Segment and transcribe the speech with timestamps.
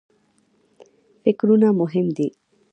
[1.23, 2.27] فکرونه مهم دي.